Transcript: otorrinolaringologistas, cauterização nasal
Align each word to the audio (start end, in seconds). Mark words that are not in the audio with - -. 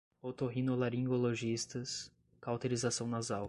otorrinolaringologistas, 0.23 2.11
cauterização 2.39 3.05
nasal 3.07 3.39